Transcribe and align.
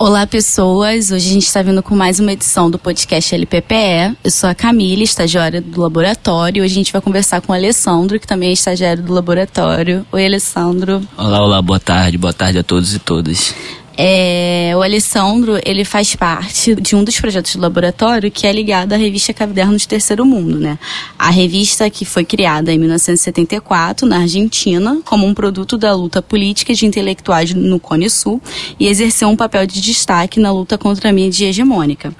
Olá, 0.00 0.28
pessoas. 0.28 1.10
Hoje 1.10 1.28
a 1.28 1.32
gente 1.32 1.46
está 1.46 1.60
vindo 1.60 1.82
com 1.82 1.92
mais 1.92 2.20
uma 2.20 2.32
edição 2.32 2.70
do 2.70 2.78
podcast 2.78 3.34
LPPE. 3.34 4.16
Eu 4.22 4.30
sou 4.30 4.48
a 4.48 4.54
Camila, 4.54 5.02
estagiária 5.02 5.60
do 5.60 5.80
laboratório. 5.80 6.62
Hoje 6.62 6.72
a 6.72 6.74
gente 6.76 6.92
vai 6.92 7.02
conversar 7.02 7.40
com 7.40 7.52
o 7.52 7.54
Alessandro, 7.54 8.20
que 8.20 8.26
também 8.26 8.50
é 8.50 8.52
estagiário 8.52 9.02
do 9.02 9.12
laboratório. 9.12 10.06
Oi, 10.12 10.24
Alessandro. 10.24 11.02
Olá, 11.16 11.42
olá, 11.42 11.60
boa 11.60 11.80
tarde. 11.80 12.16
Boa 12.16 12.32
tarde 12.32 12.60
a 12.60 12.62
todos 12.62 12.94
e 12.94 13.00
todas. 13.00 13.52
É, 14.00 14.72
o 14.76 14.82
Alessandro, 14.82 15.58
ele 15.66 15.84
faz 15.84 16.14
parte 16.14 16.76
de 16.76 16.94
um 16.94 17.02
dos 17.02 17.18
projetos 17.18 17.56
do 17.56 17.60
laboratório 17.60 18.30
que 18.30 18.46
é 18.46 18.52
ligado 18.52 18.92
à 18.92 18.96
revista 18.96 19.34
Cadernos 19.34 19.82
de 19.82 19.88
Terceiro 19.88 20.24
Mundo, 20.24 20.60
né? 20.60 20.78
A 21.18 21.30
revista 21.30 21.90
que 21.90 22.04
foi 22.04 22.24
criada 22.24 22.72
em 22.72 22.78
1974 22.78 24.06
na 24.06 24.18
Argentina 24.20 25.00
como 25.04 25.26
um 25.26 25.34
produto 25.34 25.76
da 25.76 25.92
luta 25.96 26.22
política 26.22 26.72
de 26.72 26.86
intelectuais 26.86 27.52
no 27.52 27.80
Cone 27.80 28.08
Sul 28.08 28.40
e 28.78 28.86
exerceu 28.86 29.28
um 29.28 29.36
papel 29.36 29.66
de 29.66 29.80
destaque 29.80 30.38
na 30.38 30.52
luta 30.52 30.78
contra 30.78 31.08
a 31.08 31.12
mídia 31.12 31.48
hegemônica. 31.48 32.14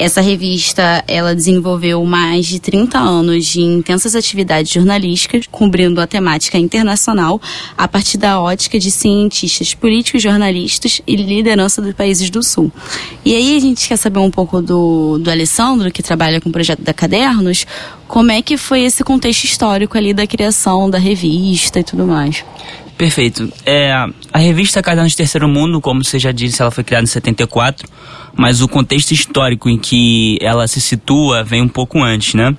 Essa 0.00 0.22
revista, 0.22 1.04
ela 1.06 1.34
desenvolveu 1.34 2.02
mais 2.06 2.46
de 2.46 2.58
30 2.58 2.98
anos 2.98 3.44
de 3.44 3.60
intensas 3.60 4.14
atividades 4.14 4.72
jornalísticas, 4.72 5.46
cobrindo 5.50 6.00
a 6.00 6.06
temática 6.06 6.56
internacional 6.56 7.38
a 7.76 7.86
partir 7.86 8.16
da 8.16 8.40
ótica 8.40 8.78
de 8.78 8.90
cientistas 8.90 9.74
políticos, 9.74 10.22
jornalistas 10.22 11.02
e 11.06 11.16
liderança 11.16 11.82
dos 11.82 11.92
países 11.92 12.30
do 12.30 12.42
Sul. 12.42 12.72
E 13.22 13.36
aí 13.36 13.54
a 13.54 13.60
gente 13.60 13.86
quer 13.86 13.98
saber 13.98 14.20
um 14.20 14.30
pouco 14.30 14.62
do, 14.62 15.18
do 15.18 15.30
Alessandro, 15.30 15.92
que 15.92 16.02
trabalha 16.02 16.40
com 16.40 16.48
o 16.48 16.52
projeto 16.52 16.80
da 16.80 16.94
Cadernos, 16.94 17.66
como 18.08 18.32
é 18.32 18.40
que 18.40 18.56
foi 18.56 18.80
esse 18.80 19.04
contexto 19.04 19.44
histórico 19.44 19.98
ali 19.98 20.14
da 20.14 20.26
criação 20.26 20.88
da 20.88 20.96
revista 20.96 21.78
e 21.78 21.84
tudo 21.84 22.06
mais. 22.06 22.42
Perfeito. 23.00 23.50
É, 23.64 23.94
a 24.30 24.38
revista 24.38 24.82
Cadernos 24.82 25.12
de 25.12 25.16
Terceiro 25.16 25.48
Mundo, 25.48 25.80
como 25.80 26.04
você 26.04 26.18
já 26.18 26.32
disse, 26.32 26.60
ela 26.60 26.70
foi 26.70 26.84
criada 26.84 27.04
em 27.04 27.06
74, 27.06 27.88
mas 28.36 28.60
o 28.60 28.68
contexto 28.68 29.12
histórico 29.12 29.70
em 29.70 29.78
que 29.78 30.36
ela 30.38 30.68
se 30.68 30.82
situa 30.82 31.42
vem 31.42 31.62
um 31.62 31.68
pouco 31.68 31.98
antes, 32.02 32.34
né? 32.34 32.54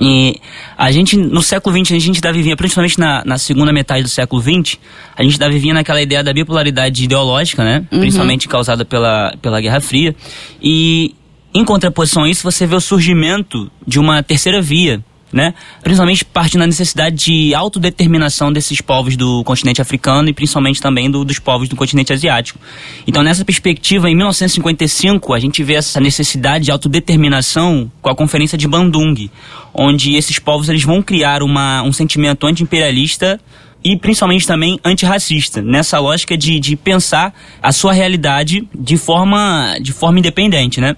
E 0.00 0.40
a 0.76 0.90
gente, 0.90 1.16
no 1.16 1.40
século 1.40 1.72
XX, 1.72 1.92
a 1.94 1.98
gente 2.00 2.16
ainda 2.16 2.32
vivia, 2.32 2.56
principalmente 2.56 2.98
na, 2.98 3.22
na 3.24 3.38
segunda 3.38 3.72
metade 3.72 4.02
do 4.02 4.08
século 4.08 4.42
XX, 4.42 4.76
a 5.16 5.22
gente 5.22 5.34
ainda 5.34 5.48
vivia 5.48 5.72
naquela 5.72 6.02
ideia 6.02 6.24
da 6.24 6.32
bipolaridade 6.32 7.04
ideológica, 7.04 7.62
né? 7.62 7.86
Uhum. 7.92 8.00
Principalmente 8.00 8.48
causada 8.48 8.84
pela, 8.84 9.36
pela 9.40 9.60
Guerra 9.60 9.80
Fria. 9.80 10.16
E, 10.60 11.14
em 11.54 11.64
contraposição 11.64 12.24
a 12.24 12.28
isso, 12.28 12.42
você 12.42 12.66
vê 12.66 12.74
o 12.74 12.80
surgimento 12.80 13.70
de 13.86 14.00
uma 14.00 14.20
terceira 14.20 14.60
via, 14.60 15.00
né? 15.32 15.54
Principalmente 15.82 16.24
partindo 16.24 16.60
da 16.60 16.66
necessidade 16.66 17.16
de 17.16 17.54
autodeterminação 17.54 18.52
desses 18.52 18.80
povos 18.80 19.16
do 19.16 19.44
continente 19.44 19.80
africano 19.80 20.28
e 20.28 20.32
principalmente 20.32 20.80
também 20.80 21.10
do, 21.10 21.24
dos 21.24 21.38
povos 21.38 21.68
do 21.68 21.76
continente 21.76 22.12
asiático. 22.12 22.58
Então, 23.06 23.22
nessa 23.22 23.44
perspectiva, 23.44 24.10
em 24.10 24.14
1955, 24.14 25.32
a 25.32 25.38
gente 25.38 25.62
vê 25.62 25.74
essa 25.74 26.00
necessidade 26.00 26.64
de 26.64 26.70
autodeterminação 26.70 27.90
com 28.02 28.10
a 28.10 28.14
Conferência 28.14 28.58
de 28.58 28.66
Bandung, 28.66 29.30
onde 29.72 30.16
esses 30.16 30.38
povos 30.38 30.68
eles 30.68 30.82
vão 30.82 31.02
criar 31.02 31.42
uma, 31.42 31.82
um 31.82 31.92
sentimento 31.92 32.46
anti-imperialista 32.46 33.40
e 33.82 33.96
principalmente 33.96 34.46
também 34.46 34.78
antirracista, 34.84 35.62
nessa 35.62 35.98
lógica 35.98 36.36
de, 36.36 36.60
de 36.60 36.76
pensar 36.76 37.34
a 37.62 37.72
sua 37.72 37.92
realidade 37.92 38.68
de 38.74 38.96
forma, 38.98 39.76
de 39.80 39.92
forma 39.92 40.18
independente, 40.18 40.80
né? 40.80 40.96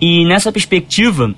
E 0.00 0.24
nessa 0.26 0.52
perspectiva, 0.52 1.34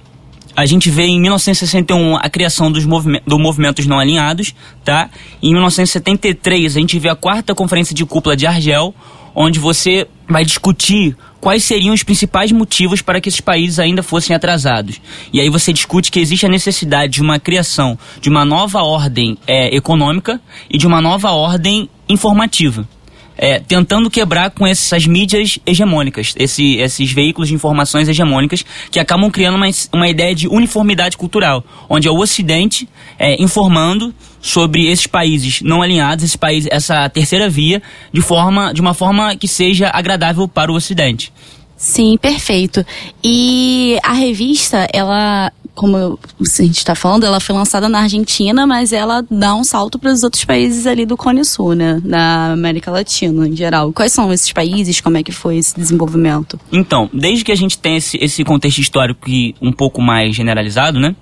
a 0.56 0.66
gente 0.66 0.90
vê 0.90 1.04
em 1.04 1.20
1961 1.20 2.16
a 2.16 2.28
criação 2.28 2.70
dos 2.70 2.84
movime 2.84 3.20
do 3.26 3.38
Movimentos 3.38 3.86
Não 3.86 3.98
Alinhados, 3.98 4.54
tá? 4.84 5.10
Em 5.42 5.52
1973 5.52 6.76
a 6.76 6.80
gente 6.80 6.98
vê 6.98 7.08
a 7.08 7.16
quarta 7.16 7.54
conferência 7.54 7.94
de 7.94 8.04
cúpula 8.06 8.36
de 8.36 8.46
Argel, 8.46 8.94
onde 9.34 9.58
você 9.58 10.06
vai 10.28 10.44
discutir 10.44 11.16
quais 11.40 11.64
seriam 11.64 11.92
os 11.92 12.02
principais 12.02 12.52
motivos 12.52 13.02
para 13.02 13.20
que 13.20 13.28
esses 13.28 13.40
países 13.40 13.78
ainda 13.78 14.02
fossem 14.02 14.34
atrasados. 14.34 15.00
E 15.32 15.40
aí 15.40 15.50
você 15.50 15.72
discute 15.72 16.10
que 16.10 16.20
existe 16.20 16.46
a 16.46 16.48
necessidade 16.48 17.14
de 17.14 17.20
uma 17.20 17.38
criação 17.38 17.98
de 18.20 18.28
uma 18.28 18.44
nova 18.44 18.82
ordem 18.82 19.36
é, 19.46 19.74
econômica 19.74 20.40
e 20.70 20.78
de 20.78 20.86
uma 20.86 21.00
nova 21.00 21.30
ordem 21.32 21.90
informativa 22.08 22.88
é, 23.36 23.58
tentando 23.58 24.10
quebrar 24.10 24.50
com 24.50 24.66
essas 24.66 25.06
mídias 25.06 25.58
hegemônicas, 25.66 26.34
esse, 26.38 26.76
esses 26.76 27.12
veículos 27.12 27.48
de 27.48 27.54
informações 27.54 28.08
hegemônicas 28.08 28.64
que 28.90 28.98
acabam 28.98 29.30
criando 29.30 29.56
uma, 29.56 29.66
uma 29.92 30.08
ideia 30.08 30.34
de 30.34 30.48
uniformidade 30.48 31.16
cultural, 31.16 31.64
onde 31.88 32.08
é 32.08 32.10
o 32.10 32.18
Ocidente 32.18 32.88
é, 33.18 33.42
informando 33.42 34.14
sobre 34.40 34.86
esses 34.86 35.06
países 35.06 35.62
não 35.62 35.82
alinhados, 35.82 36.24
esse 36.24 36.38
país, 36.38 36.66
essa 36.70 37.08
terceira 37.08 37.48
via, 37.48 37.82
de 38.12 38.20
forma, 38.20 38.72
de 38.72 38.80
uma 38.80 38.94
forma 38.94 39.34
que 39.36 39.48
seja 39.48 39.90
agradável 39.92 40.46
para 40.46 40.70
o 40.70 40.74
Ocidente. 40.74 41.32
Sim, 41.76 42.16
perfeito. 42.16 42.84
E 43.22 43.98
a 44.02 44.12
revista, 44.12 44.86
ela 44.92 45.52
como 45.74 45.96
a 45.96 46.62
gente 46.62 46.78
está 46.78 46.94
falando, 46.94 47.24
ela 47.24 47.40
foi 47.40 47.54
lançada 47.54 47.88
na 47.88 48.00
Argentina, 48.00 48.66
mas 48.66 48.92
ela 48.92 49.24
dá 49.28 49.54
um 49.54 49.64
salto 49.64 49.98
para 49.98 50.12
os 50.12 50.22
outros 50.22 50.44
países 50.44 50.86
ali 50.86 51.04
do 51.04 51.16
Cone 51.16 51.44
Sul, 51.44 51.74
né? 51.74 52.00
Da 52.04 52.52
América 52.52 52.90
Latina, 52.90 53.48
em 53.48 53.56
geral. 53.56 53.92
Quais 53.92 54.12
são 54.12 54.32
esses 54.32 54.52
países? 54.52 55.00
Como 55.00 55.16
é 55.16 55.22
que 55.22 55.32
foi 55.32 55.56
esse 55.56 55.74
desenvolvimento? 55.74 56.58
Então, 56.72 57.10
desde 57.12 57.44
que 57.44 57.50
a 57.50 57.56
gente 57.56 57.76
tem 57.76 57.96
esse, 57.96 58.16
esse 58.20 58.44
contexto 58.44 58.78
histórico 58.78 59.24
um 59.60 59.72
pouco 59.72 60.00
mais 60.00 60.34
generalizado, 60.34 61.00
né? 61.00 61.16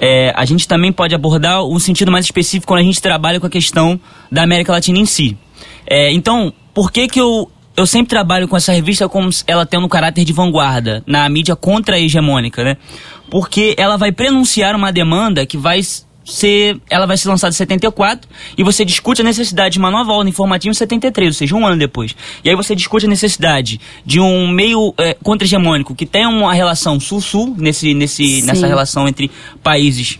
É, 0.00 0.32
a 0.36 0.44
gente 0.44 0.68
também 0.68 0.92
pode 0.92 1.14
abordar 1.14 1.64
um 1.64 1.78
sentido 1.78 2.12
mais 2.12 2.24
específico 2.24 2.68
quando 2.68 2.80
a 2.80 2.84
gente 2.84 3.00
trabalha 3.00 3.40
com 3.40 3.46
a 3.46 3.50
questão 3.50 3.98
da 4.30 4.42
América 4.42 4.72
Latina 4.72 4.98
em 4.98 5.06
si. 5.06 5.36
É, 5.86 6.12
então, 6.12 6.52
por 6.74 6.92
que 6.92 7.08
que 7.08 7.20
eu 7.20 7.50
eu 7.78 7.86
sempre 7.86 8.10
trabalho 8.10 8.48
com 8.48 8.56
essa 8.56 8.72
revista 8.72 9.08
como 9.08 9.30
ela 9.46 9.64
tendo 9.64 9.86
um 9.86 9.88
caráter 9.88 10.24
de 10.24 10.32
vanguarda 10.32 11.00
na 11.06 11.28
mídia 11.28 11.54
contra-hegemônica, 11.54 12.64
né? 12.64 12.76
Porque 13.30 13.76
ela 13.78 13.96
vai 13.96 14.10
prenunciar 14.10 14.74
uma 14.74 14.90
demanda 14.90 15.46
que 15.46 15.56
vai 15.56 15.80
ser, 16.24 16.80
ela 16.90 17.06
vai 17.06 17.16
ser 17.16 17.28
lançada 17.28 17.52
em 17.52 17.56
74 17.56 18.28
e 18.56 18.64
você 18.64 18.84
discute 18.84 19.20
a 19.20 19.24
necessidade 19.24 19.74
de 19.74 19.78
uma 19.78 19.92
nova 19.92 20.12
ordem 20.12 20.30
informativa 20.30 20.72
em 20.72 20.74
73, 20.74 21.28
ou 21.28 21.32
seja, 21.32 21.54
um 21.54 21.64
ano 21.64 21.78
depois. 21.78 22.16
E 22.44 22.50
aí 22.50 22.56
você 22.56 22.74
discute 22.74 23.06
a 23.06 23.08
necessidade 23.08 23.80
de 24.04 24.18
um 24.18 24.48
meio 24.48 24.92
é, 24.98 25.14
contra-hegemônico 25.14 25.94
que 25.94 26.04
tenha 26.04 26.28
uma 26.28 26.52
relação 26.52 26.98
sul-sul 26.98 27.54
nesse, 27.56 27.94
nesse, 27.94 28.42
nessa 28.42 28.66
relação 28.66 29.06
entre 29.06 29.30
países 29.62 30.18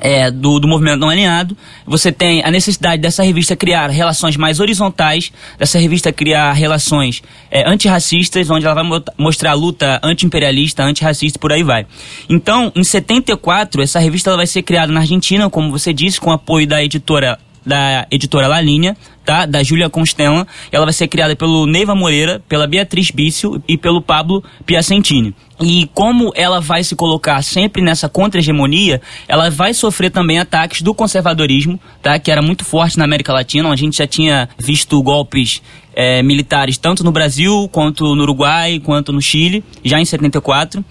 é, 0.00 0.30
do, 0.30 0.58
do 0.58 0.68
movimento 0.68 1.00
não 1.00 1.08
alinhado. 1.08 1.56
Você 1.86 2.12
tem 2.12 2.42
a 2.44 2.50
necessidade 2.50 3.00
dessa 3.00 3.22
revista 3.22 3.56
criar 3.56 3.88
relações 3.90 4.36
mais 4.36 4.60
horizontais, 4.60 5.32
dessa 5.58 5.78
revista 5.78 6.12
criar 6.12 6.52
relações 6.52 7.22
é, 7.50 7.68
antirracistas, 7.68 8.50
onde 8.50 8.66
ela 8.66 8.82
vai 8.82 9.02
mostrar 9.18 9.52
a 9.52 9.54
luta 9.54 10.00
anti-imperialista, 10.02 10.82
antirracista 10.82 11.38
e 11.38 11.40
por 11.40 11.52
aí 11.52 11.62
vai. 11.62 11.86
Então, 12.28 12.72
em 12.74 12.84
74, 12.84 13.82
essa 13.82 13.98
revista 13.98 14.30
ela 14.30 14.38
vai 14.38 14.46
ser 14.46 14.62
criada 14.62 14.92
na 14.92 15.00
Argentina, 15.00 15.48
como 15.50 15.70
você 15.70 15.92
disse, 15.92 16.20
com 16.20 16.30
apoio 16.30 16.66
da 16.66 16.82
editora 16.82 17.38
da 17.66 18.06
editora 18.10 18.46
La 18.46 18.60
Linha, 18.60 18.96
tá? 19.24 19.44
Da 19.44 19.62
Júlia 19.62 19.90
Constella. 19.90 20.46
Ela 20.70 20.86
vai 20.86 20.92
ser 20.94 21.08
criada 21.08 21.34
pelo 21.34 21.66
Neiva 21.66 21.94
Moreira, 21.94 22.40
pela 22.48 22.66
Beatriz 22.66 23.10
Bício 23.10 23.60
e 23.66 23.76
pelo 23.76 24.00
Pablo 24.00 24.42
Piacentini. 24.64 25.34
E 25.60 25.88
como 25.94 26.32
ela 26.34 26.60
vai 26.60 26.84
se 26.84 26.94
colocar 26.94 27.42
sempre 27.42 27.82
nessa 27.82 28.08
contra-hegemonia, 28.08 29.00
ela 29.26 29.50
vai 29.50 29.74
sofrer 29.74 30.10
também 30.10 30.38
ataques 30.38 30.82
do 30.82 30.94
conservadorismo, 30.94 31.80
tá? 32.00 32.18
Que 32.18 32.30
era 32.30 32.42
muito 32.42 32.64
forte 32.64 32.98
na 32.98 33.04
América 33.04 33.32
Latina, 33.32 33.70
a 33.70 33.76
gente 33.76 33.96
já 33.96 34.06
tinha 34.06 34.48
visto 34.58 35.02
golpes 35.02 35.62
é, 35.94 36.22
militares 36.22 36.76
tanto 36.76 37.02
no 37.02 37.10
Brasil, 37.10 37.68
quanto 37.72 38.14
no 38.14 38.22
Uruguai, 38.22 38.78
quanto 38.80 39.12
no 39.12 39.22
Chile, 39.22 39.64
já 39.82 39.98
em 39.98 40.04
74. 40.04 40.84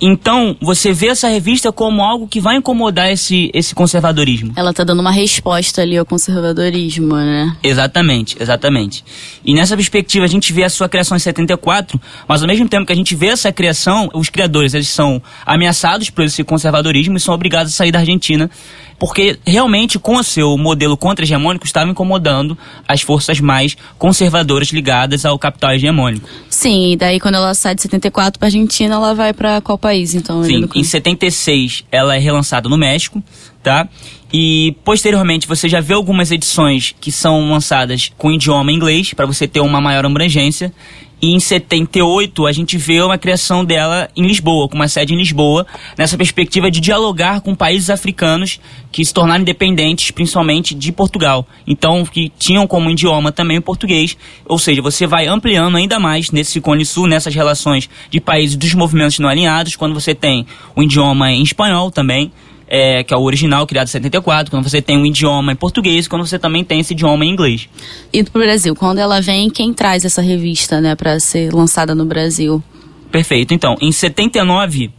Então, 0.00 0.56
você 0.60 0.92
vê 0.92 1.08
essa 1.08 1.28
revista 1.28 1.72
como 1.72 2.02
algo 2.02 2.28
que 2.28 2.40
vai 2.40 2.56
incomodar 2.56 3.10
esse, 3.10 3.50
esse 3.54 3.74
conservadorismo. 3.74 4.52
Ela 4.56 4.72
tá 4.72 4.84
dando 4.84 5.00
uma 5.00 5.10
resposta 5.10 5.82
ali 5.82 5.96
ao 5.96 6.04
conservadorismo, 6.04 7.16
né? 7.16 7.56
Exatamente, 7.62 8.36
exatamente. 8.38 9.04
E 9.44 9.54
nessa 9.54 9.76
perspectiva, 9.76 10.24
a 10.24 10.28
gente 10.28 10.52
vê 10.52 10.64
a 10.64 10.70
sua 10.70 10.88
criação 10.88 11.16
em 11.16 11.20
74, 11.20 12.00
mas 12.28 12.42
ao 12.42 12.48
mesmo 12.48 12.68
tempo 12.68 12.86
que 12.86 12.92
a 12.92 12.96
gente 12.96 13.14
vê 13.14 13.28
essa 13.28 13.50
criação, 13.50 14.08
os 14.14 14.28
criadores, 14.28 14.74
eles 14.74 14.88
são 14.88 15.22
ameaçados 15.44 16.10
por 16.10 16.24
esse 16.24 16.44
conservadorismo 16.44 17.16
e 17.16 17.20
são 17.20 17.34
obrigados 17.34 17.72
a 17.72 17.76
sair 17.76 17.92
da 17.92 18.00
Argentina 18.00 18.50
porque 18.98 19.38
realmente 19.46 19.98
com 19.98 20.16
o 20.16 20.22
seu 20.22 20.56
modelo 20.56 20.96
contra-hegemônico 20.96 21.66
estava 21.66 21.90
incomodando 21.90 22.56
as 22.86 23.02
forças 23.02 23.40
mais 23.40 23.76
conservadoras 23.98 24.68
ligadas 24.68 25.24
ao 25.24 25.38
capital 25.38 25.72
hegemônico. 25.72 26.28
Sim, 26.48 26.92
e 26.92 26.96
daí 26.96 27.20
quando 27.20 27.36
ela 27.36 27.54
sai 27.54 27.74
de 27.74 27.82
74 27.82 28.38
para 28.38 28.46
a 28.46 28.48
Argentina, 28.48 28.94
ela 28.94 29.14
vai 29.14 29.32
para 29.32 29.60
qual 29.60 29.78
país 29.78 30.14
então? 30.14 30.42
Sim, 30.44 30.68
em 30.74 30.84
76 30.84 31.84
ela 31.90 32.16
é 32.16 32.18
relançada 32.18 32.68
no 32.68 32.76
México, 32.76 33.22
tá? 33.62 33.88
E 34.32 34.74
posteriormente 34.84 35.46
você 35.46 35.68
já 35.68 35.80
vê 35.80 35.94
algumas 35.94 36.30
edições 36.30 36.94
que 37.00 37.12
são 37.12 37.50
lançadas 37.50 38.10
com 38.18 38.32
idioma 38.32 38.72
inglês 38.72 39.14
para 39.14 39.26
você 39.26 39.46
ter 39.46 39.60
uma 39.60 39.80
maior 39.80 40.04
abrangência. 40.04 40.72
E 41.20 41.32
em 41.32 41.40
78 41.40 42.46
a 42.46 42.52
gente 42.52 42.76
vê 42.76 43.00
uma 43.00 43.16
criação 43.16 43.64
dela 43.64 44.08
em 44.14 44.26
Lisboa, 44.26 44.68
com 44.68 44.74
uma 44.74 44.86
sede 44.86 45.14
em 45.14 45.16
Lisboa, 45.16 45.66
nessa 45.96 46.16
perspectiva 46.16 46.70
de 46.70 46.78
dialogar 46.78 47.40
com 47.40 47.54
países 47.54 47.88
africanos 47.88 48.60
que 48.92 49.04
se 49.04 49.14
tornaram 49.14 49.40
independentes, 49.40 50.10
principalmente 50.10 50.74
de 50.74 50.92
Portugal. 50.92 51.46
Então, 51.66 52.04
que 52.04 52.30
tinham 52.38 52.66
como 52.66 52.90
idioma 52.90 53.32
também 53.32 53.58
o 53.58 53.62
português. 53.62 54.16
Ou 54.44 54.58
seja, 54.58 54.82
você 54.82 55.06
vai 55.06 55.26
ampliando 55.26 55.76
ainda 55.76 55.98
mais 55.98 56.30
nesse 56.30 56.60
Cone 56.60 56.84
Sul, 56.84 57.06
nessas 57.06 57.34
relações 57.34 57.88
de 58.10 58.20
países 58.20 58.56
dos 58.56 58.74
movimentos 58.74 59.18
não 59.18 59.28
alinhados, 59.28 59.74
quando 59.74 59.94
você 59.94 60.14
tem 60.14 60.46
o 60.74 60.82
idioma 60.82 61.32
em 61.32 61.42
espanhol 61.42 61.90
também 61.90 62.30
é, 62.68 63.04
que 63.04 63.14
é 63.14 63.16
o 63.16 63.22
original, 63.22 63.66
criado 63.66 63.86
em 63.86 63.90
74, 63.90 64.50
quando 64.50 64.68
você 64.68 64.82
tem 64.82 64.98
um 64.98 65.06
idioma 65.06 65.52
em 65.52 65.56
português, 65.56 66.08
quando 66.08 66.26
você 66.26 66.38
também 66.38 66.64
tem 66.64 66.80
esse 66.80 66.94
idioma 66.94 67.24
em 67.24 67.30
inglês. 67.30 67.68
E 68.12 68.24
pro 68.24 68.40
Brasil, 68.40 68.74
quando 68.74 68.98
ela 68.98 69.20
vem, 69.20 69.48
quem 69.48 69.72
traz 69.72 70.04
essa 70.04 70.20
revista, 70.20 70.80
né, 70.80 70.94
para 70.94 71.18
ser 71.20 71.52
lançada 71.52 71.94
no 71.94 72.04
Brasil? 72.04 72.62
Perfeito. 73.10 73.54
Então, 73.54 73.76
em 73.80 73.92
79, 73.92 74.90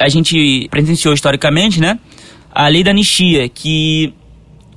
a 0.00 0.08
gente 0.08 0.66
presenciou 0.70 1.12
historicamente, 1.12 1.80
né, 1.80 1.98
a 2.52 2.66
lei 2.68 2.82
da 2.82 2.90
anistia, 2.90 3.48
que 3.48 4.12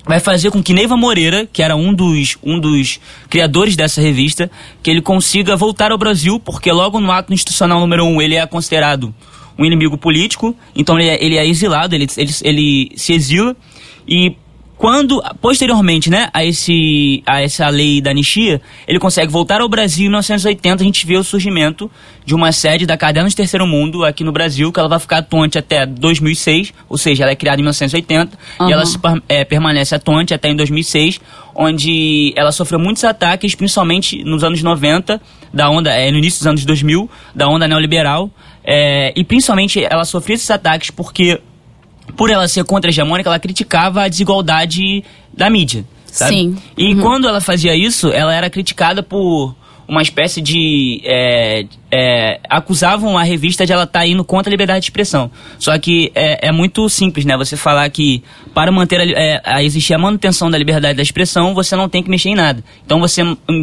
vai 0.06 0.20
fazer 0.20 0.52
com 0.52 0.62
que 0.62 0.74
Neiva 0.74 0.98
Moreira, 0.98 1.48
que 1.52 1.64
era 1.64 1.76
um 1.76 1.94
dos, 1.94 2.38
um 2.44 2.60
dos 2.60 3.00
criadores 3.30 3.76
dessa 3.76 4.02
revista, 4.02 4.52
que 4.82 4.92
ele 4.92 5.02
consiga 5.02 5.56
voltar 5.56 5.92
ao 5.92 5.98
Brasil, 5.98 6.40
porque 6.40 6.72
logo 6.72 7.00
no 7.00 7.12
ato 7.12 7.34
institucional 7.34 7.80
número 7.80 8.04
1 8.04 8.08
um, 8.08 8.22
ele 8.22 8.36
é 8.36 8.46
considerado 8.46 9.14
um 9.58 9.66
inimigo 9.66 9.98
político, 9.98 10.56
então 10.76 11.00
ele 11.00 11.10
é, 11.10 11.24
ele 11.24 11.38
é 11.38 11.48
exilado, 11.48 11.96
ele, 11.96 12.08
ele, 12.18 12.32
ele 12.44 12.92
se 12.96 13.14
exila 13.14 13.56
e 14.08 14.36
quando, 14.84 15.24
posteriormente, 15.40 16.10
né, 16.10 16.30
a, 16.34 16.44
esse, 16.44 17.24
a 17.26 17.42
essa 17.42 17.70
lei 17.70 18.02
da 18.02 18.12
anistia, 18.12 18.62
ele 18.86 19.00
consegue 19.00 19.32
voltar 19.32 19.62
ao 19.62 19.70
Brasil 19.70 20.08
em 20.08 20.10
1980, 20.10 20.84
a 20.84 20.86
gente 20.86 21.06
vê 21.06 21.16
o 21.16 21.24
surgimento 21.24 21.90
de 22.26 22.36
uma 22.36 22.52
sede 22.52 22.86
da 22.86 22.98
Cadernos 22.98 23.34
Terceiro 23.34 23.66
Mundo 23.66 24.04
aqui 24.04 24.26
no 24.26 24.34
Brasil, 24.34 24.74
que 24.74 24.80
ela 24.82 24.90
vai 24.90 25.00
ficar 25.00 25.20
atuante 25.20 25.58
até 25.58 25.86
2006, 25.86 26.74
ou 26.90 26.98
seja, 26.98 27.24
ela 27.24 27.32
é 27.32 27.36
criada 27.36 27.62
em 27.62 27.64
1980, 27.64 28.38
uhum. 28.60 28.70
e 28.70 28.74
ela 28.74 28.86
se, 28.86 29.00
é, 29.30 29.46
permanece 29.46 29.96
atuante 29.96 30.34
até 30.34 30.50
em 30.50 30.56
2006, 30.58 31.22
onde 31.56 32.34
ela 32.36 32.52
sofreu 32.52 32.78
muitos 32.78 33.06
ataques, 33.06 33.56
principalmente 33.56 34.22
nos 34.26 34.44
anos 34.44 34.62
90, 34.62 35.22
da 35.54 35.70
onda, 35.70 35.92
é, 35.92 36.12
no 36.12 36.18
início 36.18 36.40
dos 36.40 36.48
anos 36.48 36.66
2000, 36.66 37.10
da 37.34 37.48
onda 37.48 37.70
neoliberal, 37.70 38.30
é, 38.64 39.14
e 39.16 39.24
principalmente 39.24 39.84
ela 39.84 40.06
sofreu 40.06 40.36
esses 40.36 40.50
ataques 40.50 40.90
porque 40.90 41.42
por 42.16 42.30
ela 42.30 42.48
ser 42.48 42.64
contra-hegemônica, 42.64 43.30
ela 43.30 43.40
criticava 43.40 44.04
a 44.04 44.08
desigualdade 44.08 45.04
da 45.34 45.50
mídia. 45.50 45.86
Sabe? 46.06 46.36
Sim. 46.36 46.58
E 46.78 46.94
uhum. 46.94 47.02
quando 47.02 47.28
ela 47.28 47.42
fazia 47.42 47.76
isso, 47.76 48.12
ela 48.12 48.34
era 48.34 48.50
criticada 48.50 49.02
por 49.02 49.56
uma 49.88 50.02
espécie 50.02 50.42
de. 50.42 51.02
É, 51.04 51.66
é, 51.92 52.40
acusavam 52.50 53.18
a 53.18 53.24
revista 53.24 53.66
de 53.66 53.72
ela 53.72 53.84
estar 53.84 54.00
tá 54.00 54.08
indo 54.08 54.24
contra 54.24 54.50
a 54.50 54.52
liberdade 54.52 54.80
de 54.82 54.86
expressão. 54.86 55.30
Só 55.60 55.78
que 55.78 56.12
é, 56.16 56.48
é 56.48 56.52
muito 56.52 56.88
simples, 56.90 57.26
né? 57.26 57.38
Você 57.38 57.56
falar 57.56 57.90
que 57.90 58.24
para 58.54 58.72
manter 58.72 59.00
a, 59.00 59.06
é, 59.06 59.42
a, 59.44 59.64
existir 59.64 59.94
a 59.94 59.98
manutenção 59.98 60.50
da 60.50 60.58
liberdade 60.58 60.96
da 60.96 61.04
expressão, 61.04 61.54
você 61.54 61.76
não 61.76 61.88
tem 61.88 62.02
que 62.02 62.10
mexer 62.10 62.30
em 62.30 62.36
nada. 62.36 62.64
Então 62.86 63.00
você, 63.00 63.22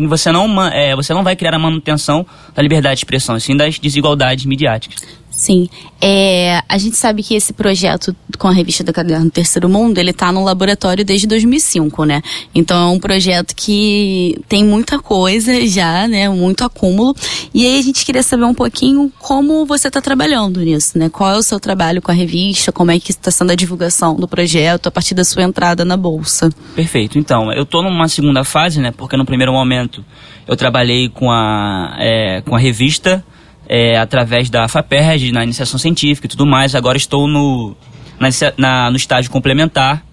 você, 0.08 0.30
não, 0.30 0.64
é, 0.66 0.94
você 0.94 1.12
não 1.12 1.24
vai 1.24 1.34
criar 1.34 1.54
a 1.54 1.58
manutenção 1.58 2.24
da 2.54 2.62
liberdade 2.62 2.96
de 2.96 3.00
expressão, 3.00 3.38
sim 3.40 3.56
das 3.56 3.78
desigualdades 3.78 4.44
midiáticas. 4.44 5.19
Sim. 5.40 5.70
É, 6.02 6.62
a 6.68 6.76
gente 6.76 6.98
sabe 6.98 7.22
que 7.22 7.34
esse 7.34 7.54
projeto 7.54 8.14
com 8.38 8.46
a 8.46 8.52
revista 8.52 8.84
do 8.84 8.92
Caderno 8.92 9.30
Terceiro 9.30 9.70
Mundo, 9.70 9.96
ele 9.96 10.10
está 10.10 10.30
no 10.30 10.44
laboratório 10.44 11.02
desde 11.02 11.26
2005, 11.26 12.04
né? 12.04 12.20
Então 12.54 12.76
é 12.76 12.94
um 12.94 12.98
projeto 12.98 13.56
que 13.56 14.38
tem 14.50 14.62
muita 14.62 14.98
coisa 14.98 15.66
já, 15.66 16.06
né? 16.06 16.28
Muito 16.28 16.62
acúmulo. 16.62 17.16
E 17.54 17.64
aí 17.66 17.78
a 17.78 17.82
gente 17.82 18.04
queria 18.04 18.22
saber 18.22 18.44
um 18.44 18.52
pouquinho 18.52 19.10
como 19.18 19.64
você 19.64 19.88
está 19.88 20.02
trabalhando 20.02 20.60
nisso, 20.60 20.98
né? 20.98 21.08
Qual 21.08 21.30
é 21.30 21.38
o 21.38 21.42
seu 21.42 21.58
trabalho 21.58 22.02
com 22.02 22.10
a 22.10 22.14
revista, 22.14 22.70
como 22.70 22.90
é 22.90 23.00
que 23.00 23.10
está 23.10 23.30
sendo 23.30 23.52
a 23.52 23.54
divulgação 23.54 24.16
do 24.16 24.28
projeto 24.28 24.88
a 24.88 24.90
partir 24.90 25.14
da 25.14 25.24
sua 25.24 25.42
entrada 25.42 25.86
na 25.86 25.96
Bolsa. 25.96 26.50
Perfeito. 26.76 27.18
Então, 27.18 27.50
eu 27.50 27.62
estou 27.62 27.82
numa 27.82 28.08
segunda 28.08 28.44
fase, 28.44 28.78
né? 28.78 28.92
Porque 28.94 29.16
no 29.16 29.24
primeiro 29.24 29.54
momento 29.54 30.04
eu 30.46 30.54
trabalhei 30.54 31.08
com 31.08 31.30
a, 31.30 31.96
é, 31.98 32.42
com 32.42 32.54
a 32.54 32.58
revista 32.58 33.24
é, 33.72 33.96
através 33.96 34.50
da 34.50 34.66
FAPERJ, 34.66 35.30
na 35.30 35.44
iniciação 35.44 35.78
científica 35.78 36.26
e 36.26 36.28
tudo 36.28 36.44
mais. 36.44 36.74
Agora 36.74 36.98
estou 36.98 37.28
no, 37.28 37.76
na, 38.18 38.28
na, 38.58 38.90
no 38.90 38.96
estágio 38.96 39.30
complementar. 39.30 40.04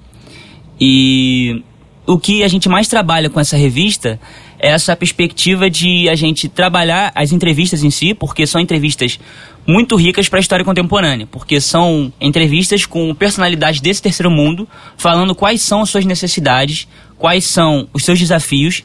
E 0.79 1.63
o 2.05 2.19
que 2.19 2.43
a 2.43 2.47
gente 2.47 2.69
mais 2.69 2.87
trabalha 2.87 3.31
com 3.31 3.39
essa 3.39 3.57
revista 3.57 4.19
é 4.59 4.69
essa 4.69 4.95
perspectiva 4.95 5.71
de 5.71 6.07
a 6.07 6.13
gente 6.13 6.47
trabalhar 6.47 7.11
as 7.15 7.31
entrevistas 7.31 7.83
em 7.83 7.89
si, 7.89 8.13
porque 8.13 8.45
são 8.45 8.61
entrevistas 8.61 9.19
muito 9.65 9.95
ricas 9.95 10.29
para 10.29 10.37
a 10.37 10.39
história 10.39 10.63
contemporânea, 10.63 11.25
porque 11.25 11.59
são 11.59 12.13
entrevistas 12.21 12.85
com 12.85 13.13
personalidades 13.15 13.81
desse 13.81 14.03
terceiro 14.03 14.29
mundo, 14.29 14.67
falando 14.95 15.33
quais 15.33 15.63
são 15.63 15.81
as 15.81 15.89
suas 15.89 16.05
necessidades, 16.05 16.87
quais 17.17 17.43
são 17.43 17.87
os 17.91 18.05
seus 18.05 18.19
desafios 18.19 18.83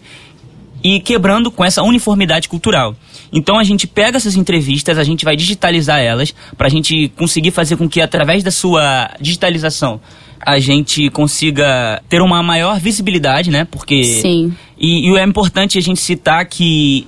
e 0.83 1.01
quebrando 1.01 1.51
com 1.51 1.65
essa 1.65 1.83
uniformidade 1.83 2.49
cultural. 2.49 2.95
Então 3.33 3.59
a 3.59 3.65
gente 3.65 3.87
pega 3.87 4.17
essas 4.17 4.37
entrevistas, 4.37 4.99
a 4.99 5.05
gente 5.05 5.25
vai 5.25 5.37
digitalizar 5.37 6.01
elas 6.01 6.35
para 6.57 6.67
a 6.67 6.71
gente 6.71 7.09
conseguir 7.17 7.51
fazer 7.51 7.77
com 7.77 7.89
que 7.89 8.01
através 8.01 8.43
da 8.43 8.51
sua 8.51 9.11
digitalização 9.21 10.01
a 10.45 10.59
gente 10.59 11.09
consiga 11.11 12.03
ter 12.09 12.21
uma 12.21 12.43
maior 12.43 12.81
visibilidade, 12.81 13.51
né? 13.51 13.65
Porque 13.65 14.03
Sim. 14.03 14.53
E, 14.79 15.09
e 15.09 15.17
é 15.17 15.23
importante 15.23 15.79
a 15.79 15.81
gente 15.81 16.01
citar 16.01 16.45
que 16.47 17.07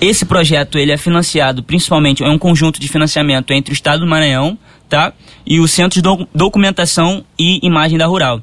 esse 0.00 0.24
projeto 0.24 0.78
ele 0.78 0.92
é 0.92 0.96
financiado 0.96 1.62
principalmente 1.62 2.22
é 2.22 2.28
um 2.28 2.38
conjunto 2.38 2.80
de 2.80 2.88
financiamento 2.88 3.52
entre 3.52 3.72
o 3.72 3.74
Estado 3.74 4.00
do 4.00 4.06
Maranhão, 4.06 4.56
tá? 4.88 5.12
E 5.44 5.58
o 5.58 5.66
Centro 5.66 6.00
de 6.00 6.26
Documentação 6.34 7.24
e 7.38 7.58
Imagem 7.66 7.98
da 7.98 8.06
Rural. 8.06 8.40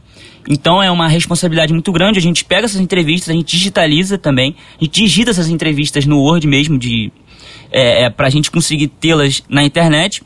Então 0.50 0.82
é 0.82 0.90
uma 0.90 1.08
responsabilidade 1.08 1.72
muito 1.72 1.92
grande. 1.92 2.18
A 2.18 2.22
gente 2.22 2.44
pega 2.44 2.66
essas 2.66 2.82
entrevistas, 2.82 3.30
a 3.30 3.34
gente 3.34 3.56
digitaliza 3.56 4.18
também, 4.18 4.56
a 4.82 4.84
gente 4.84 5.04
digita 5.04 5.30
essas 5.30 5.48
entrevistas 5.48 6.08
no 6.08 6.20
Word 6.20 6.48
mesmo, 6.48 6.80
de, 6.80 7.12
é, 7.72 8.06
é, 8.06 8.10
para 8.10 8.26
a 8.26 8.30
gente 8.32 8.50
conseguir 8.50 8.88
tê-las 8.88 9.44
na 9.48 9.64
internet. 9.64 10.24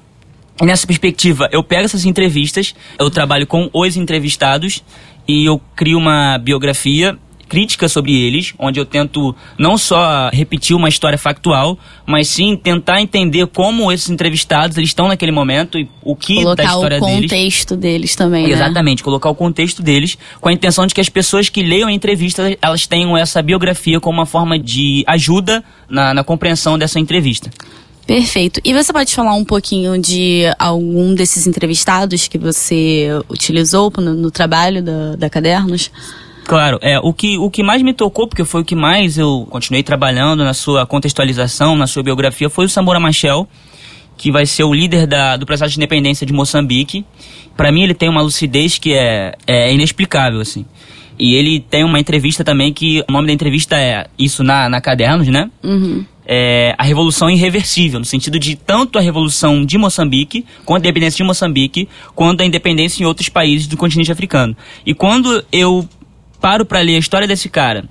E 0.62 0.66
nessa 0.66 0.88
perspectiva, 0.88 1.50
eu 1.52 1.62
pego 1.62 1.84
essas 1.84 2.06
entrevistas, 2.06 2.74
eu 2.98 3.10
trabalho 3.10 3.46
com 3.46 3.70
os 3.74 3.98
entrevistados 3.98 4.82
e 5.28 5.46
eu 5.46 5.60
crio 5.76 5.98
uma 5.98 6.38
biografia 6.38 7.18
crítica 7.54 7.88
sobre 7.88 8.20
eles, 8.20 8.52
onde 8.58 8.80
eu 8.80 8.86
tento 8.86 9.36
não 9.60 9.78
só 9.78 10.32
repetir 10.34 10.76
uma 10.76 10.90
história 10.90 11.20
factual, 11.20 11.78
mas 12.04 12.28
sim 12.28 12.58
tentar 12.58 13.00
entender 13.00 13.46
como 13.46 13.92
esses 13.92 14.10
entrevistados 14.10 14.76
eles 14.76 14.90
estão 14.90 15.08
naquele 15.08 15.32
momento 15.32 15.78
e 15.78 15.88
o 16.02 16.16
que 16.16 16.38
colocar 16.38 16.56
da 16.56 16.64
história 16.64 17.00
deles. 17.00 17.00
Colocar 17.00 17.20
o 17.20 17.22
contexto 17.22 17.76
deles, 17.76 17.94
deles 17.94 18.16
também, 18.16 18.48
né? 18.48 18.54
Exatamente, 18.54 19.04
colocar 19.04 19.30
o 19.30 19.36
contexto 19.36 19.84
deles 19.84 20.18
com 20.42 20.50
a 20.50 20.54
intenção 20.54 20.88
de 20.88 20.96
que 20.96 21.02
as 21.02 21.10
pessoas 21.10 21.48
que 21.48 21.62
leiam 21.62 21.90
a 21.90 21.94
entrevista, 21.94 22.58
elas 22.60 22.88
tenham 22.88 23.16
essa 23.16 23.40
biografia 23.40 24.00
como 24.00 24.18
uma 24.18 24.26
forma 24.26 24.58
de 24.58 25.04
ajuda 25.06 25.64
na, 25.88 26.12
na 26.12 26.24
compreensão 26.24 26.76
dessa 26.76 27.00
entrevista. 27.00 27.52
Perfeito. 28.08 28.60
E 28.66 28.74
você 28.74 28.92
pode 28.92 29.14
falar 29.14 29.36
um 29.36 29.46
pouquinho 29.46 30.02
de 30.02 30.46
algum 30.58 31.14
desses 31.14 31.46
entrevistados 31.46 32.28
que 32.28 32.40
você 32.40 33.10
utilizou 33.30 33.94
no, 33.98 34.16
no 34.16 34.32
trabalho 34.32 34.82
da, 34.82 35.16
da 35.16 35.30
Cadernos? 35.30 35.92
Claro, 36.46 36.78
é, 36.82 37.00
o 37.00 37.14
que, 37.14 37.38
o 37.38 37.50
que 37.50 37.64
mais 37.64 37.82
me 37.82 37.94
tocou, 37.94 38.28
porque 38.28 38.44
foi 38.44 38.62
o 38.62 38.66
que 38.66 38.76
mais 38.76 39.18
eu 39.18 39.48
continuei 39.50 39.82
trabalhando 39.82 40.44
na 40.44 40.54
sua 40.54 40.86
contextualização, 40.86 41.76
na 41.76 41.88
sua 41.88 42.04
biografia, 42.04 42.50
foi 42.50 42.66
o 42.66 42.70
Samora 42.70 43.00
Machel, 43.00 43.48
que 44.18 44.32
vai 44.32 44.46
ser 44.46 44.64
o 44.64 44.74
líder 44.74 45.08
da, 45.08 45.38
do 45.38 45.46
processo 45.46 45.72
de 45.72 45.80
independência 45.80 46.26
de 46.26 46.34
Moçambique. 46.34 47.06
Para 47.56 47.72
mim, 47.72 47.84
ele 47.84 47.94
tem 47.94 48.10
uma 48.10 48.22
lucidez 48.22 48.78
que 48.78 48.94
é, 48.94 49.36
é 49.48 49.74
inexplicável, 49.74 50.42
assim. 50.42 50.66
E 51.18 51.36
ele 51.36 51.60
tem 51.60 51.84
uma 51.84 52.00
entrevista 52.00 52.44
também 52.44 52.74
que 52.74 53.04
o 53.08 53.12
nome 53.12 53.28
da 53.28 53.34
entrevista 53.34 53.80
é 53.80 54.08
isso 54.18 54.44
na, 54.44 54.68
na 54.68 54.82
Cadernos, 54.82 55.28
né? 55.28 55.50
Uhum. 55.64 56.04
É, 56.26 56.74
a 56.78 56.84
revolução 56.84 57.30
irreversível, 57.30 58.00
no 58.00 58.06
sentido 58.06 58.40
de 58.40 58.56
tanto 58.56 58.98
a 58.98 59.02
revolução 59.02 59.66
de 59.66 59.78
Moçambique, 59.78 60.46
quanto 60.66 60.86
a 60.86 60.88
independência 60.88 61.18
de 61.18 61.24
Moçambique, 61.24 61.88
quanto 62.16 62.42
a 62.42 62.46
independência 62.46 63.04
em 63.04 63.06
outros 63.06 63.30
países 63.30 63.68
do 63.68 63.78
continente 63.78 64.12
africano. 64.12 64.56
E 64.86 64.94
quando 64.94 65.44
eu 65.52 65.88
paro 66.44 66.66
para 66.66 66.82
ler 66.82 66.98
a 66.98 67.00
história 67.00 67.26
desse 67.26 67.48
cara, 67.48 67.86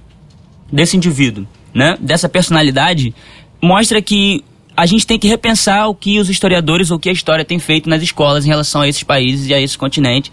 desse 0.71 0.95
indivíduo, 0.95 1.49
né, 1.73 1.97
dessa 1.99 2.29
personalidade, 2.29 3.15
mostra 3.63 4.03
que 4.03 4.45
a 4.77 4.85
gente 4.85 5.07
tem 5.07 5.19
que 5.19 5.27
repensar 5.27 5.89
o 5.89 5.95
que 5.95 6.19
os 6.19 6.29
historiadores 6.29 6.91
ou 6.91 6.99
o 6.99 7.01
que 7.01 7.09
a 7.09 7.13
história 7.13 7.47
tem 7.47 7.59
feito 7.59 7.89
nas 7.89 8.03
escolas 8.03 8.45
em 8.45 8.51
relação 8.51 8.83
a 8.83 8.89
esses 8.89 9.03
países 9.03 9.47
e 9.47 9.55
a 9.55 9.61
esse 9.61 9.79
continente. 9.79 10.31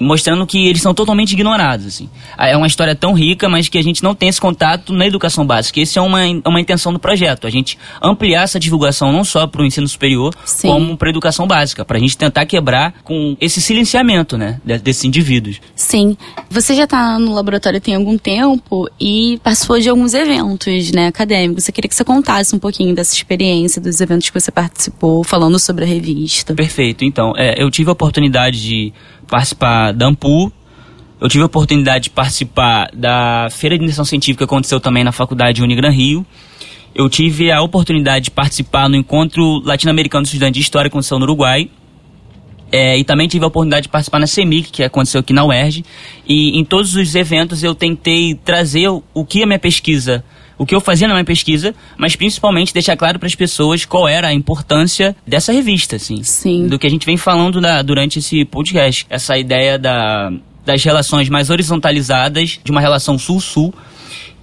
Mostrando 0.00 0.46
que 0.46 0.66
eles 0.66 0.80
são 0.80 0.94
totalmente 0.94 1.32
ignorados. 1.32 1.86
Assim. 1.86 2.08
É 2.38 2.56
uma 2.56 2.66
história 2.66 2.94
tão 2.94 3.12
rica, 3.12 3.48
mas 3.48 3.68
que 3.68 3.78
a 3.78 3.82
gente 3.82 4.02
não 4.02 4.14
tem 4.14 4.28
esse 4.28 4.40
contato 4.40 4.92
na 4.92 5.06
educação 5.06 5.46
básica. 5.46 5.80
Essa 5.80 6.00
é 6.00 6.02
uma, 6.02 6.20
uma 6.46 6.60
intenção 6.60 6.92
do 6.92 6.98
projeto, 6.98 7.46
a 7.46 7.50
gente 7.50 7.78
ampliar 8.02 8.44
essa 8.44 8.58
divulgação 8.58 9.12
não 9.12 9.24
só 9.24 9.46
para 9.46 9.62
o 9.62 9.64
ensino 9.64 9.86
superior, 9.86 10.34
Sim. 10.44 10.68
como 10.68 10.96
para 10.96 11.08
a 11.08 11.10
educação 11.10 11.46
básica, 11.46 11.84
para 11.84 11.98
a 11.98 12.00
gente 12.00 12.16
tentar 12.16 12.46
quebrar 12.46 12.94
com 13.04 13.36
esse 13.40 13.60
silenciamento 13.60 14.38
né, 14.38 14.60
desses 14.64 15.04
indivíduos. 15.04 15.60
Sim. 15.74 16.16
Você 16.48 16.74
já 16.74 16.84
está 16.84 17.18
no 17.18 17.34
laboratório 17.34 17.80
tem 17.80 17.94
algum 17.94 18.16
tempo 18.16 18.88
e 19.00 19.38
participou 19.42 19.78
de 19.78 19.88
alguns 19.88 20.14
eventos 20.14 20.90
né, 20.92 21.08
acadêmicos. 21.08 21.68
Eu 21.68 21.74
queria 21.74 21.88
que 21.88 21.94
você 21.94 22.04
contasse 22.04 22.54
um 22.54 22.58
pouquinho 22.58 22.94
dessa 22.94 23.14
experiência, 23.14 23.80
dos 23.80 24.00
eventos 24.00 24.30
que 24.30 24.40
você 24.40 24.50
participou, 24.50 25.24
falando 25.24 25.58
sobre 25.58 25.84
a 25.84 25.86
revista. 25.86 26.54
Perfeito. 26.54 27.04
Então, 27.04 27.32
é, 27.36 27.62
eu 27.62 27.70
tive 27.70 27.90
a 27.90 27.92
oportunidade 27.92 28.60
de 28.60 28.92
participar 29.30 29.92
da 29.92 30.06
AMPU, 30.06 30.52
eu 31.20 31.28
tive 31.28 31.42
a 31.42 31.46
oportunidade 31.46 32.04
de 32.04 32.10
participar 32.10 32.90
da 32.94 33.48
Feira 33.50 33.76
de 33.76 33.84
Iniciação 33.84 34.04
Científica 34.04 34.38
que 34.38 34.44
aconteceu 34.44 34.80
também 34.80 35.04
na 35.04 35.12
Faculdade 35.12 35.62
Unigran 35.62 35.90
Rio. 35.90 36.24
Eu 36.94 37.08
tive 37.08 37.52
a 37.52 37.60
oportunidade 37.62 38.26
de 38.26 38.30
participar 38.30 38.88
no 38.88 38.96
Encontro 38.96 39.60
Latino-Americano 39.64 40.24
de 40.24 40.30
Estudantes 40.30 40.54
de 40.54 40.62
História 40.62 40.90
que 40.90 40.94
aconteceu 40.94 41.18
no 41.18 41.24
Uruguai. 41.24 41.70
É, 42.72 42.96
e 42.98 43.04
também 43.04 43.28
tive 43.28 43.44
a 43.44 43.48
oportunidade 43.48 43.84
de 43.84 43.88
participar 43.88 44.18
na 44.18 44.26
CEMIC, 44.26 44.70
que 44.70 44.82
aconteceu 44.82 45.20
aqui 45.20 45.32
na 45.32 45.44
UERJ. 45.44 45.84
E 46.26 46.58
em 46.58 46.64
todos 46.64 46.94
os 46.94 47.14
eventos 47.14 47.62
eu 47.62 47.74
tentei 47.74 48.34
trazer 48.34 48.88
o 48.88 49.24
que 49.24 49.42
a 49.42 49.46
minha 49.46 49.58
pesquisa 49.58 50.24
o 50.60 50.66
que 50.66 50.74
eu 50.74 50.80
fazia 50.80 51.08
na 51.08 51.14
minha 51.14 51.24
pesquisa, 51.24 51.74
mas 51.96 52.14
principalmente 52.14 52.74
deixar 52.74 52.94
claro 52.94 53.18
para 53.18 53.26
as 53.26 53.34
pessoas 53.34 53.86
qual 53.86 54.06
era 54.06 54.28
a 54.28 54.34
importância 54.34 55.16
dessa 55.26 55.54
revista, 55.54 55.96
assim. 55.96 56.22
Sim. 56.22 56.66
Do 56.66 56.78
que 56.78 56.86
a 56.86 56.90
gente 56.90 57.06
vem 57.06 57.16
falando 57.16 57.62
na, 57.62 57.80
durante 57.80 58.18
esse 58.18 58.44
podcast. 58.44 59.06
Essa 59.08 59.38
ideia 59.38 59.78
da, 59.78 60.30
das 60.66 60.84
relações 60.84 61.30
mais 61.30 61.48
horizontalizadas, 61.48 62.60
de 62.62 62.70
uma 62.70 62.80
relação 62.82 63.18
sul-sul, 63.18 63.72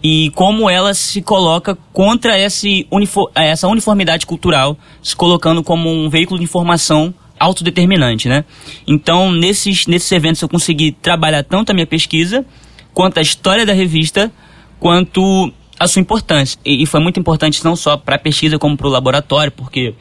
e 0.03 0.31
como 0.31 0.67
ela 0.67 0.95
se 0.95 1.21
coloca 1.21 1.77
contra 1.93 2.35
esse 2.39 2.87
unifor 2.89 3.29
essa 3.35 3.67
uniformidade 3.67 4.25
cultural, 4.25 4.75
se 5.03 5.15
colocando 5.15 5.63
como 5.63 5.87
um 5.87 6.09
veículo 6.09 6.39
de 6.39 6.45
informação 6.45 7.13
autodeterminante, 7.39 8.27
né? 8.27 8.43
Então, 8.87 9.31
nesses, 9.31 9.85
nesses 9.85 10.11
eventos 10.11 10.41
eu 10.41 10.49
consegui 10.49 10.93
trabalhar 10.93 11.43
tanto 11.43 11.69
a 11.69 11.75
minha 11.75 11.85
pesquisa, 11.85 12.43
quanto 12.91 13.19
a 13.19 13.21
história 13.21 13.67
da 13.67 13.73
revista, 13.73 14.31
quanto 14.79 15.53
a 15.79 15.87
sua 15.87 16.01
importância. 16.01 16.59
E, 16.65 16.83
e 16.83 16.85
foi 16.85 16.99
muito 16.99 17.19
importante 17.19 17.63
não 17.63 17.75
só 17.75 17.97
para 17.97 18.15
a 18.15 18.19
pesquisa, 18.19 18.57
como 18.57 18.75
para 18.75 18.87
o 18.87 18.89
laboratório, 18.89 19.51
porque 19.51 19.93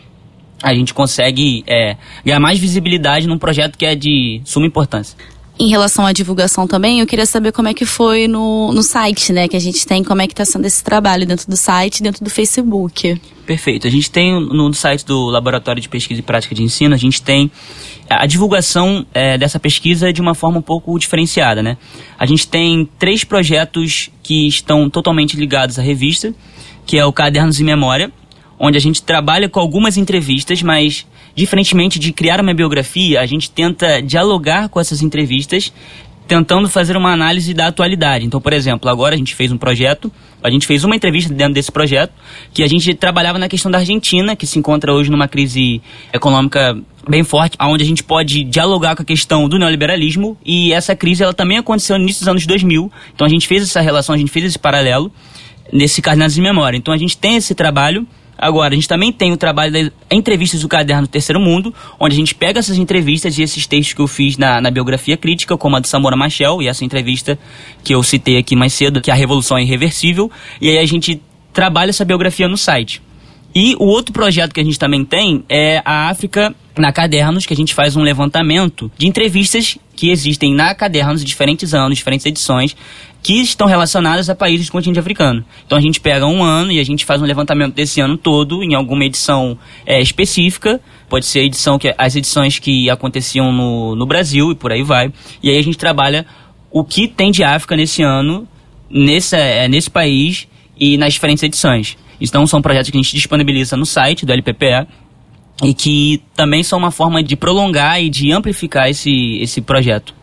a 0.63 0.75
gente 0.75 0.95
consegue 0.95 1.63
é, 1.67 1.97
ganhar 2.25 2.41
mais 2.41 2.59
visibilidade 2.59 3.27
num 3.27 3.39
projeto 3.39 3.77
que 3.77 3.85
é 3.85 3.95
de 3.95 4.41
suma 4.45 4.67
importância. 4.67 5.17
Em 5.59 5.69
relação 5.69 6.05
à 6.05 6.13
divulgação 6.13 6.67
também, 6.67 7.01
eu 7.01 7.07
queria 7.07 7.25
saber 7.25 7.51
como 7.51 7.67
é 7.67 7.73
que 7.73 7.87
foi 7.87 8.29
no, 8.29 8.73
no 8.75 8.83
site, 8.83 9.33
né, 9.33 9.49
que 9.49 9.57
a 9.57 9.61
gente 9.61 9.87
tem, 9.87 10.05
como 10.05 10.21
é 10.21 10.27
que 10.27 10.35
está 10.35 10.45
sendo 10.45 10.67
esse 10.67 10.85
trabalho 10.85 11.27
dentro 11.27 11.49
do 11.49 11.57
site, 11.57 12.03
dentro 12.03 12.23
do 12.23 12.29
Facebook. 12.29 13.19
Perfeito. 13.47 13.87
A 13.87 13.91
gente 13.91 14.11
tem 14.11 14.39
no 14.39 14.73
site 14.75 15.07
do 15.07 15.31
Laboratório 15.31 15.81
de 15.81 15.89
Pesquisa 15.89 16.21
e 16.21 16.23
Prática 16.23 16.55
de 16.55 16.63
Ensino, 16.63 16.95
a 16.95 16.99
gente 16.99 17.23
tem 17.23 17.51
a 18.09 18.27
divulgação 18.27 19.07
é, 19.15 19.39
dessa 19.39 19.59
pesquisa 19.59 20.13
de 20.13 20.21
uma 20.21 20.35
forma 20.35 20.59
um 20.59 20.63
pouco 20.63 20.97
diferenciada, 20.99 21.63
né? 21.63 21.79
A 22.19 22.27
gente 22.27 22.47
tem 22.47 22.87
três 22.99 23.25
projetos 23.25 24.11
que 24.23 24.47
estão 24.47 24.91
totalmente 24.91 25.37
ligados 25.39 25.79
à 25.79 25.83
revista, 25.83 26.35
que 26.85 26.99
é 26.99 27.05
o 27.05 27.13
Cadernos 27.13 27.59
e 27.59 27.65
Memória, 27.65 28.13
onde 28.59 28.77
a 28.77 28.81
gente 28.81 29.03
trabalha 29.03 29.49
com 29.49 29.59
algumas 29.59 29.97
entrevistas, 29.97 30.63
mas 30.63 31.07
diferentemente 31.37 31.99
de 31.99 32.13
criar 32.13 32.41
uma 32.41 32.55
biografia, 32.55 33.21
a 33.21 33.27
gente 33.27 33.51
tenta 33.51 34.01
dialogar 34.01 34.71
com 34.71 34.81
essas 34.81 35.03
entrevistas, 35.03 35.73
tentando 36.27 36.69
fazer 36.69 36.97
uma 36.97 37.13
análise 37.13 37.55
da 37.55 37.69
atualidade. 37.69 38.25
Então, 38.25 38.41
por 38.41 38.53
exemplo, 38.53 38.91
agora 38.91 39.15
a 39.15 39.19
gente 39.19 39.35
fez 39.35 39.53
um 39.53 39.59
projeto, 39.59 40.11
a 40.43 40.51
gente 40.51 40.67
fez 40.67 40.83
uma 40.83 40.97
entrevista 40.97 41.33
dentro 41.33 41.55
desse 41.55 41.71
projeto, 41.71 42.13
que 42.53 42.63
a 42.63 42.67
gente 42.67 42.93
trabalhava 42.95 43.39
na 43.39 43.49
questão 43.49 43.71
da 43.71 43.79
Argentina, 43.79 44.35
que 44.35 44.47
se 44.47 44.59
encontra 44.59 44.93
hoje 44.93 45.11
numa 45.11 45.29
crise 45.29 45.81
econômica 46.13 46.77
bem 47.09 47.23
forte, 47.23 47.57
onde 47.61 47.85
a 47.85 47.87
gente 47.87 48.03
pode 48.03 48.43
dialogar 48.43 48.97
com 48.97 49.03
a 49.03 49.05
questão 49.05 49.49
do 49.49 49.59
neoliberalismo, 49.59 50.37
e 50.45 50.73
essa 50.73 50.97
crise 50.97 51.23
ela 51.23 51.35
também 51.35 51.59
aconteceu 51.59 51.97
no 51.97 52.03
início 52.03 52.23
dos 52.23 52.29
anos 52.29 52.47
2000, 52.47 52.91
então 53.15 53.25
a 53.25 53.31
gente 53.31 53.47
fez 53.47 53.63
essa 53.63 53.81
relação, 53.81 54.15
a 54.15 54.19
gente 54.19 54.33
fez 54.33 54.47
esse 54.47 54.59
paralelo 54.59 55.13
nesse 55.73 56.03
Carneados 56.03 56.35
de 56.35 56.41
Memória. 56.41 56.77
Então 56.77 56.93
a 56.93 56.97
gente 56.97 57.17
tem 57.17 57.37
esse 57.37 57.55
trabalho 57.55 58.07
Agora, 58.39 58.73
a 58.73 58.75
gente 58.75 58.89
também 58.89 59.13
tem 59.13 59.33
o 59.33 59.37
trabalho 59.37 59.73
das 59.73 59.91
entrevistas 60.11 60.61
do 60.61 60.69
Caderno 60.69 61.07
Terceiro 61.07 61.41
Mundo, 61.41 61.75
onde 61.99 62.15
a 62.15 62.19
gente 62.19 62.35
pega 62.35 62.59
essas 62.59 62.77
entrevistas 62.77 63.39
e 63.39 63.43
esses 63.43 63.67
textos 63.67 63.95
que 63.95 64.01
eu 64.01 64.07
fiz 64.07 64.37
na, 64.37 64.61
na 64.61 64.71
biografia 64.71 65.17
crítica, 65.17 65.57
como 65.57 65.77
a 65.77 65.81
do 65.81 65.87
Samora 65.87 66.17
Machel, 66.17 66.61
e 66.61 66.69
essa 66.69 66.85
entrevista 66.85 67.39
que 67.83 67.95
eu 67.95 68.03
citei 68.03 68.37
aqui 68.37 68.55
mais 68.55 68.73
cedo, 68.73 69.01
que 69.01 69.11
é 69.11 69.15
a 69.15 69.17
Revolução 69.17 69.57
é 69.57 69.63
Irreversível, 69.63 70.31
e 70.61 70.69
aí 70.69 70.79
a 70.79 70.87
gente 70.87 71.21
trabalha 71.53 71.91
essa 71.91 72.05
biografia 72.05 72.47
no 72.47 72.57
site. 72.57 73.01
E 73.55 73.75
o 73.79 73.85
outro 73.85 74.13
projeto 74.13 74.53
que 74.53 74.61
a 74.61 74.65
gente 74.65 74.79
também 74.79 75.03
tem 75.03 75.43
é 75.49 75.81
a 75.83 76.11
África 76.11 76.55
na 76.77 76.93
Cadernos, 76.93 77.47
que 77.47 77.53
a 77.53 77.57
gente 77.57 77.75
faz 77.75 77.97
um 77.97 78.03
levantamento 78.03 78.91
de 78.97 79.07
entrevistas 79.07 79.79
que 79.95 80.11
existem 80.11 80.55
na 80.55 80.75
Cadernos, 80.75 81.25
diferentes 81.25 81.73
anos, 81.75 81.99
diferentes 81.99 82.27
edições, 82.27 82.77
que 83.23 83.41
estão 83.41 83.67
relacionadas 83.67 84.31
a 84.31 84.35
países 84.35 84.67
do 84.67 84.73
continente 84.73 85.01
africano. 85.01 85.45
Então 85.67 85.77
a 85.77 85.81
gente 85.81 86.01
pega 86.01 86.27
um 86.27 86.45
ano 86.45 86.71
e 86.71 86.79
a 86.79 86.85
gente 86.85 87.05
faz 87.05 87.21
um 87.21 87.25
levantamento 87.25 87.75
desse 87.75 88.01
ano 88.01 88.17
todo 88.17 88.63
em 88.63 88.75
alguma 88.75 89.05
edição 89.05 89.59
é, 89.85 90.01
específica. 90.01 90.81
Pode 91.09 91.27
ser 91.27 91.41
edição 91.41 91.79
que 91.79 91.93
as 91.99 92.15
edições 92.15 92.59
que 92.59 92.89
aconteciam 92.89 93.51
no, 93.51 93.97
no 93.97 94.07
Brasil 94.07 94.53
e 94.53 94.55
por 94.55 94.71
aí 94.71 94.83
vai. 94.83 95.13
E 95.43 95.51
aí 95.51 95.59
a 95.59 95.63
gente 95.63 95.77
trabalha 95.77 96.25
o 96.71 96.85
que 96.85 97.09
tem 97.09 97.33
de 97.33 97.43
África 97.43 97.75
nesse 97.75 98.03
ano, 98.03 98.47
é, 99.33 99.67
nesse 99.67 99.91
país 99.91 100.47
e 100.79 100.97
nas 100.97 101.15
diferentes 101.15 101.43
edições. 101.43 101.97
Então 102.21 102.47
são 102.47 102.63
projetos 102.63 102.91
que 102.91 102.97
a 102.97 103.03
gente 103.03 103.15
disponibiliza 103.15 103.77
no 103.77 103.87
site 103.87 104.25
do 104.25 104.33
LPPE 104.33 104.87
e 105.63 105.73
que 105.73 106.23
também 106.35 106.63
são 106.63 106.79
uma 106.79 106.91
forma 106.91 107.23
de 107.23 107.37
prolongar 107.37 108.03
e 108.03 108.09
de 108.09 108.33
amplificar 108.33 108.89
esse, 108.89 109.39
esse 109.41 109.61
projeto. 109.61 110.15